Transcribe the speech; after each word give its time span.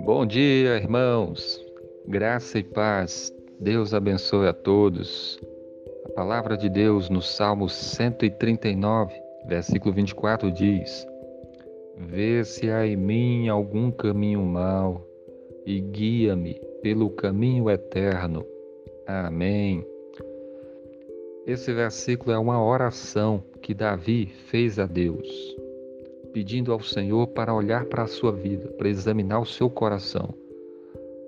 Bom 0.00 0.26
dia, 0.26 0.76
irmãos. 0.76 1.64
Graça 2.06 2.58
e 2.58 2.62
paz. 2.62 3.34
Deus 3.60 3.92
abençoe 3.92 4.48
a 4.48 4.52
todos. 4.52 5.38
A 6.06 6.08
palavra 6.10 6.56
de 6.56 6.70
Deus 6.70 7.10
no 7.10 7.20
Salmo 7.20 7.68
139, 7.68 9.14
versículo 9.46 9.94
24 9.94 10.50
diz: 10.50 11.06
Vê 11.96 12.44
se 12.44 12.70
há 12.70 12.86
em 12.86 12.96
mim 12.96 13.48
algum 13.48 13.90
caminho 13.90 14.42
mau 14.42 15.06
e 15.66 15.80
guia-me 15.80 16.60
pelo 16.82 17.10
caminho 17.10 17.68
eterno. 17.68 18.46
Amém. 19.06 19.84
Esse 21.48 21.72
versículo 21.72 22.30
é 22.30 22.38
uma 22.38 22.62
oração 22.62 23.42
que 23.62 23.72
Davi 23.72 24.26
fez 24.48 24.78
a 24.78 24.84
Deus, 24.84 25.26
pedindo 26.30 26.70
ao 26.70 26.80
Senhor 26.82 27.26
para 27.28 27.54
olhar 27.54 27.86
para 27.86 28.02
a 28.02 28.06
sua 28.06 28.30
vida, 28.30 28.68
para 28.76 28.86
examinar 28.86 29.40
o 29.40 29.46
seu 29.46 29.70
coração, 29.70 30.34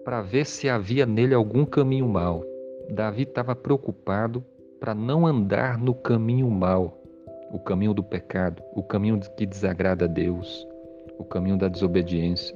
para 0.04 0.20
ver 0.20 0.44
se 0.44 0.68
havia 0.68 1.06
nele 1.06 1.32
algum 1.32 1.64
caminho 1.64 2.06
mau. 2.06 2.44
Davi 2.90 3.22
estava 3.22 3.56
preocupado 3.56 4.44
para 4.78 4.94
não 4.94 5.26
andar 5.26 5.78
no 5.78 5.94
caminho 5.94 6.50
mau, 6.50 7.02
o 7.50 7.58
caminho 7.58 7.94
do 7.94 8.02
pecado, 8.02 8.62
o 8.74 8.82
caminho 8.82 9.18
que 9.38 9.46
desagrada 9.46 10.04
a 10.04 10.08
Deus, 10.08 10.68
o 11.18 11.24
caminho 11.24 11.56
da 11.56 11.66
desobediência. 11.66 12.54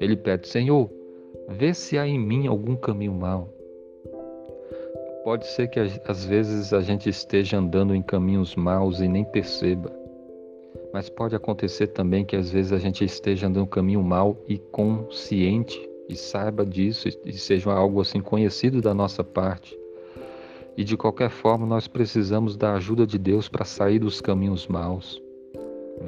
Ele 0.00 0.16
pede: 0.16 0.48
Senhor, 0.48 0.90
vê 1.46 1.74
se 1.74 1.98
há 1.98 2.08
em 2.08 2.18
mim 2.18 2.46
algum 2.46 2.74
caminho 2.74 3.12
mau 3.12 3.52
Pode 5.24 5.46
ser 5.46 5.68
que 5.68 5.78
às 5.78 6.24
vezes 6.24 6.72
a 6.72 6.80
gente 6.80 7.08
esteja 7.08 7.56
andando 7.56 7.94
em 7.94 8.02
caminhos 8.02 8.56
maus 8.56 9.00
e 9.00 9.06
nem 9.06 9.24
perceba. 9.24 9.92
Mas 10.92 11.08
pode 11.08 11.36
acontecer 11.36 11.88
também 11.88 12.24
que 12.24 12.34
às 12.34 12.50
vezes 12.50 12.72
a 12.72 12.78
gente 12.78 13.04
esteja 13.04 13.46
andando 13.46 13.64
um 13.64 13.68
caminho 13.68 14.02
mau 14.02 14.36
e 14.48 14.58
consciente 14.58 15.88
e 16.08 16.16
saiba 16.16 16.66
disso 16.66 17.08
e 17.24 17.32
seja 17.34 17.72
algo 17.72 18.00
assim 18.00 18.20
conhecido 18.20 18.80
da 18.80 18.92
nossa 18.92 19.22
parte. 19.22 19.78
E 20.76 20.82
de 20.82 20.96
qualquer 20.96 21.30
forma 21.30 21.66
nós 21.66 21.86
precisamos 21.86 22.56
da 22.56 22.74
ajuda 22.74 23.06
de 23.06 23.16
Deus 23.16 23.48
para 23.48 23.64
sair 23.64 24.00
dos 24.00 24.20
caminhos 24.20 24.66
maus. 24.66 25.22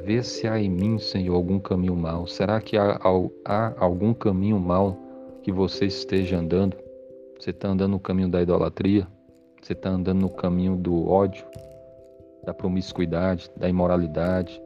Vê 0.03 0.21
se 0.23 0.45
há 0.45 0.59
em 0.59 0.69
mim, 0.69 0.99
Senhor, 0.99 1.35
algum 1.35 1.57
caminho 1.57 1.95
mau. 1.95 2.27
Será 2.27 2.59
que 2.59 2.75
há, 2.77 2.99
há 3.45 3.73
algum 3.77 4.13
caminho 4.13 4.59
mau 4.59 4.97
que 5.41 5.53
você 5.53 5.85
esteja 5.85 6.37
andando? 6.37 6.84
Você 7.39 7.49
está 7.49 7.69
andando 7.69 7.91
no 7.91 7.99
caminho 7.99 8.29
da 8.29 8.41
idolatria? 8.41 9.07
Você 9.61 9.73
está 9.73 9.89
andando 9.89 10.21
no 10.21 10.29
caminho 10.29 10.75
do 10.75 11.07
ódio, 11.07 11.45
da 12.43 12.53
promiscuidade, 12.53 13.49
da 13.57 13.67
imoralidade, 13.67 14.61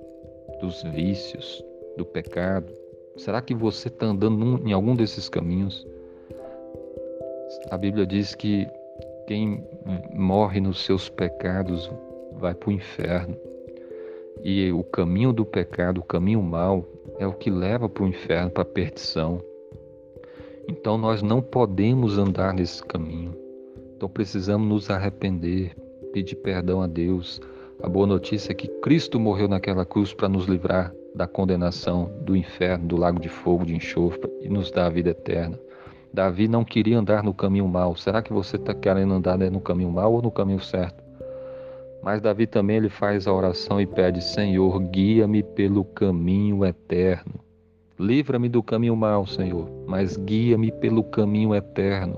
dos 0.60 0.84
vícios, 0.84 1.64
do 1.98 2.06
pecado? 2.06 2.72
Será 3.18 3.42
que 3.42 3.54
você 3.54 3.88
está 3.88 4.06
andando 4.06 4.66
em 4.68 4.72
algum 4.72 4.96
desses 4.96 5.28
caminhos? 5.28 5.86
A 7.72 7.78
Bíblia 7.78 8.06
diz 8.06 8.36
que 8.36 8.68
quem 9.28 9.64
morre 10.14 10.60
nos 10.60 10.84
seus 10.86 11.10
pecados 11.10 11.92
vai 12.34 12.54
para 12.54 12.70
o 12.70 12.74
inferno. 12.74 13.36
E 14.44 14.72
o 14.72 14.84
caminho 14.84 15.34
do 15.34 15.46
pecado, 15.46 16.00
o 16.00 16.04
caminho 16.04 16.42
mau, 16.42 16.86
é 17.20 17.28
o 17.28 17.34
que 17.34 17.50
leva 17.50 17.90
para 17.90 18.04
o 18.04 18.08
inferno, 18.08 18.50
para 18.50 18.64
a 18.64 18.66
perdição. 18.66 19.42
Então 20.70 21.00
nós 21.00 21.24
não 21.24 21.42
podemos 21.42 22.20
andar 22.20 22.54
nesse 22.54 22.84
caminho. 22.84 23.36
Então 23.98 24.08
precisamos 24.08 24.70
nos 24.70 24.90
arrepender, 24.92 25.76
pedir 26.14 26.36
perdão 26.36 26.84
a 26.84 26.86
Deus. 26.86 27.42
A 27.82 27.90
boa 27.90 28.06
notícia 28.06 28.52
é 28.52 28.56
que 28.56 28.68
Cristo 28.80 29.20
morreu 29.20 29.48
naquela 29.48 29.84
cruz 29.84 30.14
para 30.14 30.30
nos 30.30 30.46
livrar 30.46 30.94
da 31.16 31.26
condenação, 31.26 32.12
do 32.22 32.36
inferno, 32.36 32.88
do 32.88 32.98
lago 32.98 33.20
de 33.20 33.30
fogo, 33.30 33.66
de 33.66 33.76
enxofre 33.76 34.30
e 34.42 34.48
nos 34.48 34.70
dar 34.70 34.86
a 34.86 34.90
vida 34.90 35.10
eterna. 35.10 35.60
Davi 36.14 36.48
não 36.48 36.64
queria 36.64 37.00
andar 37.00 37.24
no 37.24 37.34
caminho 37.34 37.68
mau. 37.68 37.96
Será 37.96 38.22
que 38.22 38.32
você 38.32 38.56
está 38.56 38.72
querendo 38.72 39.16
andar 39.16 39.40
no 39.40 39.60
caminho 39.60 39.90
mau 39.90 40.14
ou 40.14 40.22
no 40.22 40.30
caminho 40.30 40.62
certo? 40.62 41.04
Mas 42.04 42.22
Davi 42.22 42.46
também 42.46 42.78
ele 42.78 42.90
faz 42.90 43.26
a 43.26 43.34
oração 43.34 43.82
e 43.82 43.88
pede: 43.88 44.24
Senhor, 44.24 44.80
guia-me 44.80 45.42
pelo 45.42 45.84
caminho 45.84 46.64
eterno. 46.64 47.49
Livra-me 48.00 48.48
do 48.48 48.64
caminho 48.64 48.96
mau, 48.96 49.28
Senhor, 49.28 49.70
mas 49.86 50.16
guia-me 50.16 50.72
pelo 50.72 51.04
caminho 51.04 51.54
eterno. 51.54 52.18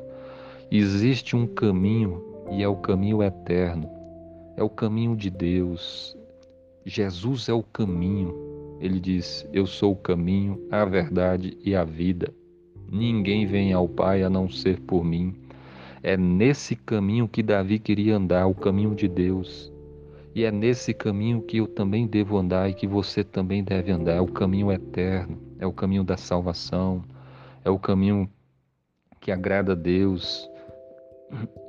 Existe 0.69 1.35
um 1.35 1.47
caminho 1.47 2.23
e 2.51 2.61
é 2.61 2.67
o 2.67 2.75
caminho 2.75 3.23
eterno. 3.23 3.89
É 4.55 4.61
o 4.61 4.69
caminho 4.69 5.15
de 5.15 5.31
Deus. 5.31 6.15
Jesus 6.85 7.49
é 7.49 7.53
o 7.53 7.63
caminho. 7.63 8.77
Ele 8.79 8.99
diz: 8.99 9.43
Eu 9.51 9.65
sou 9.65 9.93
o 9.93 9.95
caminho, 9.95 10.61
a 10.69 10.85
verdade 10.85 11.57
e 11.65 11.75
a 11.75 11.83
vida. 11.83 12.31
Ninguém 12.87 13.47
vem 13.47 13.73
ao 13.73 13.89
Pai 13.89 14.21
a 14.21 14.29
não 14.29 14.47
ser 14.47 14.79
por 14.81 15.03
mim. 15.03 15.33
É 16.03 16.15
nesse 16.15 16.75
caminho 16.75 17.27
que 17.27 17.41
Davi 17.41 17.79
queria 17.79 18.17
andar, 18.17 18.45
o 18.45 18.53
caminho 18.53 18.93
de 18.93 19.07
Deus. 19.07 19.70
E 20.33 20.45
é 20.45 20.51
nesse 20.51 20.93
caminho 20.93 21.41
que 21.41 21.57
eu 21.57 21.67
também 21.67 22.07
devo 22.07 22.37
andar 22.37 22.69
e 22.69 22.73
que 22.73 22.87
você 22.87 23.23
também 23.23 23.63
deve 23.63 23.91
andar, 23.91 24.13
é 24.13 24.21
o 24.21 24.27
caminho 24.27 24.71
eterno, 24.71 25.37
é 25.59 25.67
o 25.67 25.73
caminho 25.73 26.05
da 26.05 26.15
salvação, 26.15 27.03
é 27.65 27.69
o 27.69 27.77
caminho 27.77 28.29
que 29.19 29.29
agrada 29.29 29.73
a 29.73 29.75
Deus, 29.75 30.49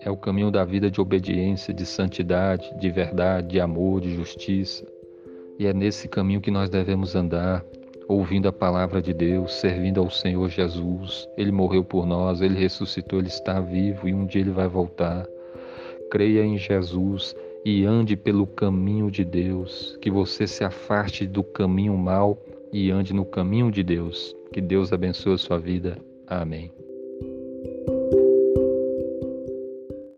é 0.00 0.10
o 0.10 0.16
caminho 0.16 0.50
da 0.50 0.64
vida 0.64 0.88
de 0.90 1.00
obediência, 1.00 1.74
de 1.74 1.84
santidade, 1.84 2.72
de 2.78 2.88
verdade, 2.88 3.48
de 3.48 3.60
amor, 3.60 4.00
de 4.00 4.14
justiça. 4.14 4.86
E 5.58 5.66
é 5.66 5.72
nesse 5.72 6.08
caminho 6.08 6.40
que 6.40 6.50
nós 6.50 6.70
devemos 6.70 7.16
andar, 7.16 7.64
ouvindo 8.08 8.48
a 8.48 8.52
palavra 8.52 9.02
de 9.02 9.12
Deus, 9.12 9.54
servindo 9.54 10.00
ao 10.00 10.10
Senhor 10.10 10.48
Jesus. 10.48 11.28
Ele 11.36 11.50
morreu 11.50 11.84
por 11.84 12.06
nós, 12.06 12.40
ele 12.40 12.58
ressuscitou, 12.58 13.18
ele 13.18 13.28
está 13.28 13.60
vivo 13.60 14.08
e 14.08 14.14
um 14.14 14.24
dia 14.24 14.40
ele 14.40 14.50
vai 14.50 14.68
voltar. 14.68 15.26
Creia 16.10 16.44
em 16.44 16.58
Jesus 16.58 17.34
e 17.64 17.84
ande 17.84 18.16
pelo 18.16 18.46
caminho 18.46 19.10
de 19.10 19.24
Deus, 19.24 19.96
que 20.00 20.10
você 20.10 20.46
se 20.46 20.64
afaste 20.64 21.26
do 21.26 21.44
caminho 21.44 21.96
mal 21.96 22.38
e 22.72 22.90
ande 22.90 23.12
no 23.12 23.24
caminho 23.24 23.70
de 23.70 23.82
Deus. 23.82 24.34
Que 24.52 24.60
Deus 24.60 24.92
abençoe 24.92 25.34
a 25.34 25.38
sua 25.38 25.58
vida. 25.58 25.96
Amém. 26.26 26.72